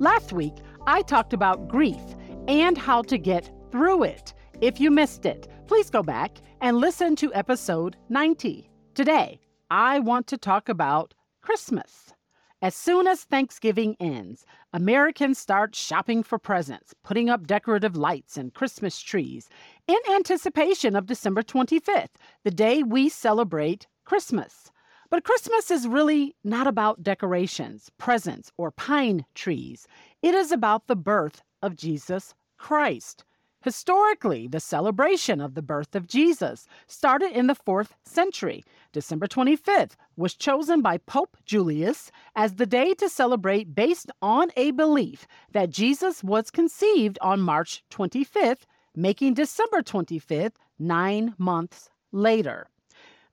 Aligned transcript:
Last 0.00 0.32
week, 0.32 0.54
I 0.88 1.02
talked 1.02 1.32
about 1.32 1.68
grief 1.68 2.02
and 2.48 2.76
how 2.76 3.02
to 3.02 3.16
get 3.16 3.48
through 3.70 4.02
it. 4.02 4.34
If 4.60 4.80
you 4.80 4.90
missed 4.90 5.24
it, 5.24 5.46
please 5.68 5.88
go 5.88 6.02
back 6.02 6.38
and 6.60 6.78
listen 6.78 7.14
to 7.16 7.32
episode 7.32 7.96
90. 8.08 8.68
Today, 8.94 9.40
I 9.70 10.00
want 10.00 10.26
to 10.28 10.36
talk 10.36 10.68
about 10.68 11.14
Christmas. 11.42 12.12
As 12.60 12.74
soon 12.74 13.06
as 13.06 13.22
Thanksgiving 13.22 13.96
ends, 14.00 14.44
Americans 14.72 15.38
start 15.38 15.76
shopping 15.76 16.24
for 16.24 16.40
presents, 16.40 16.92
putting 17.04 17.30
up 17.30 17.46
decorative 17.46 17.96
lights 17.96 18.36
and 18.36 18.52
Christmas 18.52 19.00
trees 19.00 19.48
in 19.86 19.98
anticipation 20.10 20.96
of 20.96 21.06
December 21.06 21.42
25th, 21.42 22.16
the 22.42 22.50
day 22.50 22.82
we 22.82 23.08
celebrate 23.08 23.86
Christmas. 24.04 24.72
But 25.14 25.22
Christmas 25.22 25.70
is 25.70 25.86
really 25.86 26.34
not 26.42 26.66
about 26.66 27.04
decorations, 27.04 27.88
presents, 27.98 28.50
or 28.56 28.72
pine 28.72 29.24
trees. 29.36 29.86
It 30.22 30.34
is 30.34 30.50
about 30.50 30.88
the 30.88 30.96
birth 30.96 31.40
of 31.62 31.76
Jesus 31.76 32.34
Christ. 32.58 33.22
Historically, 33.60 34.48
the 34.48 34.58
celebration 34.58 35.40
of 35.40 35.54
the 35.54 35.62
birth 35.62 35.94
of 35.94 36.08
Jesus 36.08 36.66
started 36.88 37.30
in 37.30 37.46
the 37.46 37.54
4th 37.54 37.90
century. 38.04 38.64
December 38.90 39.28
25th 39.28 39.92
was 40.16 40.34
chosen 40.34 40.82
by 40.82 40.98
Pope 40.98 41.36
Julius 41.44 42.10
as 42.34 42.56
the 42.56 42.66
day 42.66 42.92
to 42.94 43.08
celebrate 43.08 43.72
based 43.72 44.10
on 44.20 44.50
a 44.56 44.72
belief 44.72 45.28
that 45.52 45.70
Jesus 45.70 46.24
was 46.24 46.50
conceived 46.50 47.20
on 47.22 47.40
March 47.40 47.84
25th, 47.92 48.62
making 48.96 49.34
December 49.34 49.80
25th 49.80 50.56
nine 50.76 51.34
months 51.38 51.88
later. 52.10 52.66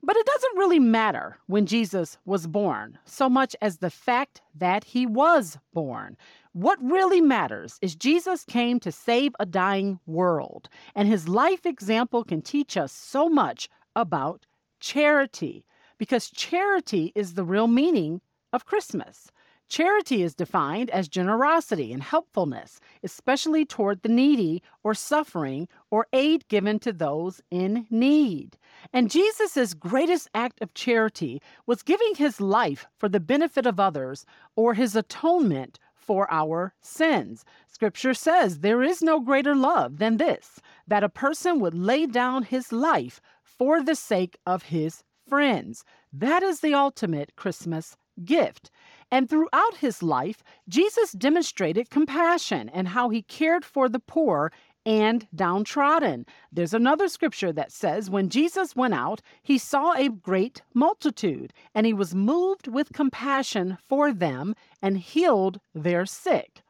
But 0.04 0.16
it 0.16 0.26
doesn't 0.26 0.58
really 0.58 0.80
matter 0.80 1.38
when 1.46 1.64
Jesus 1.64 2.18
was 2.24 2.48
born 2.48 2.98
so 3.04 3.28
much 3.28 3.54
as 3.62 3.78
the 3.78 3.90
fact 3.90 4.42
that 4.52 4.82
he 4.82 5.06
was 5.06 5.58
born. 5.72 6.16
What 6.54 6.82
really 6.82 7.20
matters 7.20 7.78
is 7.80 7.94
Jesus 7.94 8.44
came 8.44 8.80
to 8.80 8.90
save 8.90 9.32
a 9.38 9.46
dying 9.46 10.00
world, 10.06 10.68
and 10.96 11.06
his 11.06 11.28
life 11.28 11.64
example 11.64 12.24
can 12.24 12.42
teach 12.42 12.76
us 12.76 12.90
so 12.90 13.28
much 13.28 13.68
about 13.94 14.44
charity, 14.80 15.64
because 15.98 16.30
charity 16.30 17.12
is 17.14 17.34
the 17.34 17.44
real 17.44 17.68
meaning 17.68 18.20
of 18.52 18.66
Christmas. 18.66 19.30
Charity 19.68 20.22
is 20.22 20.34
defined 20.34 20.90
as 20.90 21.08
generosity 21.08 21.92
and 21.92 22.02
helpfulness, 22.02 22.80
especially 23.04 23.64
toward 23.64 24.02
the 24.02 24.08
needy 24.08 24.62
or 24.82 24.94
suffering, 24.94 25.68
or 25.90 26.08
aid 26.12 26.46
given 26.48 26.78
to 26.80 26.92
those 26.92 27.40
in 27.50 27.86
need. 27.88 28.58
And 28.92 29.10
Jesus' 29.10 29.74
greatest 29.74 30.28
act 30.34 30.60
of 30.60 30.74
charity 30.74 31.40
was 31.66 31.82
giving 31.82 32.14
his 32.14 32.40
life 32.40 32.86
for 32.98 33.08
the 33.08 33.20
benefit 33.20 33.66
of 33.66 33.80
others 33.80 34.26
or 34.54 34.74
his 34.74 34.94
atonement 34.94 35.78
for 35.94 36.30
our 36.30 36.74
sins. 36.80 37.44
Scripture 37.66 38.12
says 38.12 38.58
there 38.58 38.82
is 38.82 39.00
no 39.02 39.20
greater 39.20 39.54
love 39.54 39.98
than 39.98 40.18
this 40.18 40.60
that 40.86 41.04
a 41.04 41.08
person 41.08 41.60
would 41.60 41.74
lay 41.74 42.06
down 42.06 42.42
his 42.42 42.72
life 42.72 43.20
for 43.42 43.82
the 43.82 43.94
sake 43.94 44.36
of 44.44 44.64
his 44.64 45.04
friends. 45.28 45.84
That 46.12 46.42
is 46.42 46.60
the 46.60 46.74
ultimate 46.74 47.34
Christmas 47.36 47.96
gift. 48.24 48.70
And 49.10 49.28
throughout 49.28 49.76
his 49.78 50.02
life, 50.02 50.42
Jesus 50.68 51.12
demonstrated 51.12 51.90
compassion 51.90 52.68
and 52.68 52.88
how 52.88 53.08
he 53.08 53.22
cared 53.22 53.64
for 53.64 53.88
the 53.88 53.98
poor 54.00 54.52
and 54.84 55.26
downtrodden. 55.34 56.26
There's 56.50 56.74
another 56.74 57.08
scripture 57.08 57.52
that 57.52 57.72
says, 57.72 58.10
When 58.10 58.28
Jesus 58.28 58.74
went 58.74 58.94
out, 58.94 59.20
he 59.42 59.58
saw 59.58 59.92
a 59.92 60.08
great 60.08 60.62
multitude, 60.74 61.52
and 61.74 61.86
he 61.86 61.92
was 61.92 62.14
moved 62.14 62.68
with 62.68 62.92
compassion 62.92 63.78
for 63.88 64.12
them 64.12 64.54
and 64.80 64.98
healed 64.98 65.60
their 65.74 66.06
sick. 66.06 66.62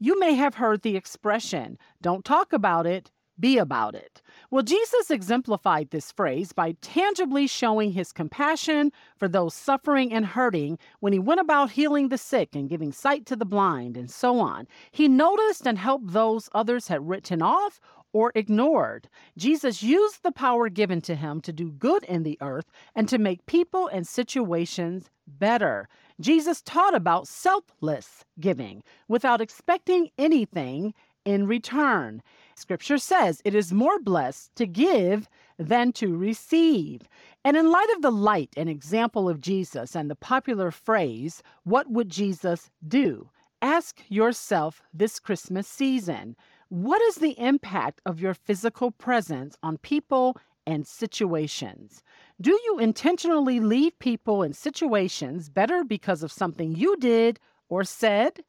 You 0.00 0.18
may 0.18 0.34
have 0.34 0.56
heard 0.56 0.82
the 0.82 0.96
expression, 0.96 1.78
Don't 2.02 2.24
talk 2.24 2.52
about 2.52 2.86
it, 2.86 3.10
be 3.38 3.58
about 3.58 3.94
it. 3.94 4.22
Well, 4.50 4.62
Jesus 4.62 5.10
exemplified 5.10 5.90
this 5.90 6.12
phrase 6.12 6.52
by 6.52 6.76
tangibly 6.80 7.46
showing 7.46 7.92
his 7.92 8.12
compassion 8.12 8.92
for 9.16 9.28
those 9.28 9.54
suffering 9.54 10.12
and 10.12 10.24
hurting 10.24 10.78
when 11.00 11.12
he 11.12 11.18
went 11.18 11.40
about 11.40 11.72
healing 11.72 12.08
the 12.08 12.18
sick 12.18 12.54
and 12.54 12.68
giving 12.68 12.92
sight 12.92 13.26
to 13.26 13.36
the 13.36 13.44
blind 13.44 13.96
and 13.96 14.10
so 14.10 14.38
on. 14.38 14.66
He 14.90 15.08
noticed 15.08 15.66
and 15.66 15.78
helped 15.78 16.12
those 16.12 16.48
others 16.54 16.88
had 16.88 17.08
written 17.08 17.42
off 17.42 17.80
or 18.12 18.30
ignored. 18.36 19.08
Jesus 19.36 19.82
used 19.82 20.22
the 20.22 20.32
power 20.32 20.68
given 20.68 21.00
to 21.02 21.16
him 21.16 21.40
to 21.40 21.52
do 21.52 21.72
good 21.72 22.04
in 22.04 22.22
the 22.22 22.38
earth 22.40 22.70
and 22.94 23.08
to 23.08 23.18
make 23.18 23.44
people 23.46 23.88
and 23.88 24.06
situations 24.06 25.10
better. 25.26 25.88
Jesus 26.20 26.62
taught 26.62 26.94
about 26.94 27.26
selfless 27.26 28.24
giving 28.38 28.84
without 29.08 29.40
expecting 29.40 30.10
anything 30.16 30.94
in 31.24 31.46
return. 31.46 32.22
Scripture 32.54 32.98
says 32.98 33.42
it 33.44 33.54
is 33.54 33.72
more 33.72 33.98
blessed 33.98 34.54
to 34.56 34.66
give 34.66 35.28
than 35.58 35.92
to 35.92 36.16
receive. 36.16 37.02
And 37.44 37.56
in 37.56 37.70
light 37.70 37.90
of 37.94 38.02
the 38.02 38.12
light 38.12 38.50
and 38.56 38.68
example 38.68 39.28
of 39.28 39.40
Jesus 39.40 39.94
and 39.94 40.10
the 40.10 40.16
popular 40.16 40.70
phrase, 40.70 41.42
What 41.64 41.90
would 41.90 42.08
Jesus 42.08 42.70
do? 42.86 43.30
Ask 43.62 44.02
yourself 44.08 44.82
this 44.92 45.18
Christmas 45.18 45.66
season 45.66 46.36
what 46.74 47.00
is 47.02 47.16
the 47.16 47.38
impact 47.38 48.00
of 48.04 48.20
your 48.20 48.34
physical 48.34 48.90
presence 48.90 49.56
on 49.62 49.78
people 49.78 50.36
and 50.66 50.86
situations? 50.86 52.02
Do 52.40 52.50
you 52.50 52.78
intentionally 52.80 53.60
leave 53.60 53.98
people 53.98 54.42
and 54.42 54.56
situations 54.56 55.48
better 55.48 55.84
because 55.84 56.22
of 56.22 56.32
something 56.32 56.74
you 56.74 56.96
did 56.96 57.38
or 57.68 57.84
said? 57.84 58.42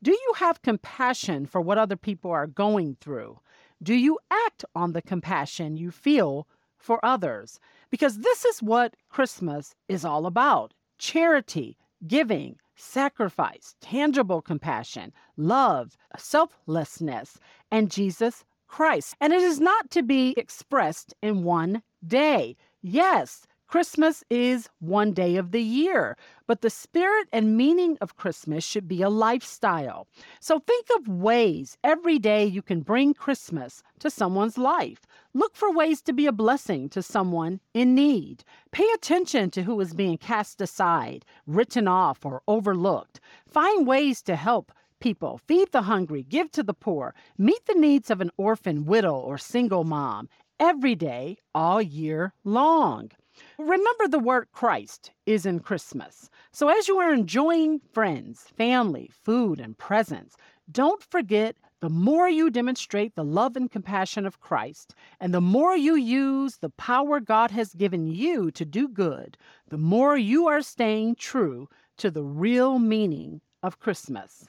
Do 0.00 0.12
you 0.12 0.32
have 0.36 0.62
compassion 0.62 1.46
for 1.46 1.60
what 1.60 1.76
other 1.76 1.96
people 1.96 2.30
are 2.30 2.46
going 2.46 2.96
through? 3.00 3.40
Do 3.82 3.94
you 3.94 4.18
act 4.30 4.64
on 4.74 4.92
the 4.92 5.02
compassion 5.02 5.76
you 5.76 5.90
feel 5.90 6.46
for 6.76 7.04
others? 7.04 7.58
Because 7.90 8.18
this 8.18 8.44
is 8.44 8.62
what 8.62 8.94
Christmas 9.08 9.74
is 9.88 10.04
all 10.04 10.26
about 10.26 10.72
charity, 10.98 11.76
giving, 12.06 12.56
sacrifice, 12.76 13.74
tangible 13.80 14.40
compassion, 14.40 15.12
love, 15.36 15.96
selflessness, 16.16 17.38
and 17.72 17.90
Jesus 17.90 18.44
Christ. 18.68 19.16
And 19.20 19.32
it 19.32 19.42
is 19.42 19.58
not 19.58 19.90
to 19.90 20.02
be 20.02 20.34
expressed 20.36 21.12
in 21.22 21.42
one 21.42 21.82
day. 22.06 22.56
Yes, 22.82 23.46
Christmas 23.68 24.24
is 24.30 24.70
one 24.80 25.12
day 25.12 25.36
of 25.36 25.50
the 25.50 25.60
year, 25.60 26.16
but 26.46 26.62
the 26.62 26.70
spirit 26.70 27.28
and 27.34 27.54
meaning 27.54 27.98
of 28.00 28.16
Christmas 28.16 28.64
should 28.64 28.88
be 28.88 29.02
a 29.02 29.10
lifestyle. 29.10 30.06
So 30.40 30.58
think 30.60 30.86
of 30.96 31.06
ways 31.06 31.76
every 31.84 32.18
day 32.18 32.46
you 32.46 32.62
can 32.62 32.80
bring 32.80 33.12
Christmas 33.12 33.82
to 33.98 34.08
someone's 34.08 34.56
life. 34.56 35.06
Look 35.34 35.54
for 35.54 35.70
ways 35.70 36.00
to 36.02 36.14
be 36.14 36.26
a 36.26 36.32
blessing 36.32 36.88
to 36.88 37.02
someone 37.02 37.60
in 37.74 37.94
need. 37.94 38.42
Pay 38.72 38.88
attention 38.94 39.50
to 39.50 39.64
who 39.64 39.78
is 39.82 39.92
being 39.92 40.16
cast 40.16 40.62
aside, 40.62 41.26
written 41.46 41.86
off, 41.86 42.24
or 42.24 42.40
overlooked. 42.48 43.20
Find 43.46 43.86
ways 43.86 44.22
to 44.22 44.36
help 44.36 44.72
people, 44.98 45.42
feed 45.46 45.72
the 45.72 45.82
hungry, 45.82 46.22
give 46.22 46.50
to 46.52 46.62
the 46.62 46.72
poor, 46.72 47.14
meet 47.36 47.66
the 47.66 47.74
needs 47.74 48.10
of 48.10 48.22
an 48.22 48.30
orphan, 48.38 48.86
widow, 48.86 49.14
or 49.14 49.36
single 49.36 49.84
mom 49.84 50.30
every 50.58 50.94
day, 50.94 51.36
all 51.54 51.82
year 51.82 52.32
long. 52.44 53.10
Remember, 53.58 54.08
the 54.08 54.18
word 54.18 54.48
Christ 54.52 55.12
is 55.26 55.46
in 55.46 55.60
Christmas. 55.60 56.30
So 56.52 56.68
as 56.68 56.88
you 56.88 56.98
are 56.98 57.12
enjoying 57.12 57.80
friends, 57.92 58.44
family, 58.56 59.10
food, 59.12 59.60
and 59.60 59.76
presents, 59.76 60.36
don't 60.70 61.02
forget 61.02 61.56
the 61.80 61.88
more 61.88 62.28
you 62.28 62.50
demonstrate 62.50 63.14
the 63.14 63.24
love 63.24 63.56
and 63.56 63.70
compassion 63.70 64.26
of 64.26 64.40
Christ, 64.40 64.94
and 65.20 65.32
the 65.32 65.40
more 65.40 65.76
you 65.76 65.94
use 65.94 66.56
the 66.56 66.70
power 66.70 67.20
God 67.20 67.52
has 67.52 67.72
given 67.74 68.08
you 68.08 68.50
to 68.50 68.64
do 68.64 68.88
good, 68.88 69.38
the 69.68 69.78
more 69.78 70.16
you 70.16 70.48
are 70.48 70.62
staying 70.62 71.14
true 71.14 71.68
to 71.98 72.10
the 72.10 72.24
real 72.24 72.78
meaning 72.78 73.40
of 73.62 73.78
Christmas. 73.78 74.48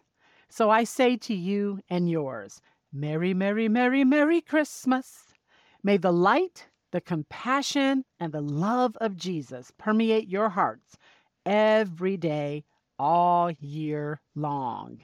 So 0.49 0.71
I 0.71 0.83
say 0.83 1.17
to 1.17 1.35
you 1.35 1.79
and 1.89 2.09
yours, 2.09 2.61
Merry, 2.91 3.35
Merry, 3.35 3.69
Merry, 3.69 4.03
Merry 4.03 4.41
Christmas. 4.41 5.25
May 5.83 5.97
the 5.97 6.11
light 6.11 6.67
the 6.91 7.01
compassion 7.01 8.05
and 8.19 8.31
the 8.31 8.41
love 8.41 8.97
of 9.01 9.15
Jesus 9.15 9.71
permeate 9.77 10.27
your 10.27 10.49
hearts 10.49 10.97
every 11.45 12.17
day, 12.17 12.63
all 12.97 13.51
year 13.59 14.21
long. 14.35 14.99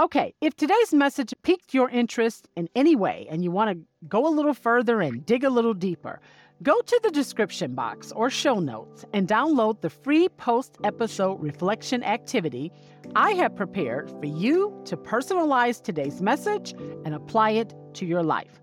Okay, 0.00 0.34
if 0.40 0.56
today's 0.56 0.92
message 0.92 1.34
piqued 1.42 1.74
your 1.74 1.88
interest 1.90 2.48
in 2.56 2.68
any 2.74 2.96
way 2.96 3.26
and 3.30 3.44
you 3.44 3.50
want 3.50 3.70
to 3.70 3.84
go 4.08 4.26
a 4.26 4.34
little 4.34 4.54
further 4.54 5.00
and 5.00 5.24
dig 5.24 5.44
a 5.44 5.50
little 5.50 5.74
deeper, 5.74 6.20
go 6.62 6.80
to 6.80 7.00
the 7.02 7.10
description 7.10 7.74
box 7.74 8.10
or 8.12 8.30
show 8.30 8.58
notes 8.58 9.04
and 9.12 9.28
download 9.28 9.80
the 9.80 9.90
free 9.90 10.28
post 10.30 10.76
episode 10.82 11.40
reflection 11.40 12.02
activity 12.02 12.72
I 13.14 13.32
have 13.32 13.54
prepared 13.54 14.10
for 14.10 14.26
you 14.26 14.80
to 14.86 14.96
personalize 14.96 15.82
today's 15.82 16.22
message 16.22 16.72
and 17.04 17.14
apply 17.14 17.50
it 17.50 17.74
to 17.94 18.06
your 18.06 18.22
life. 18.22 18.60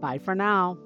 Bye 0.00 0.18
for 0.18 0.34
now. 0.34 0.76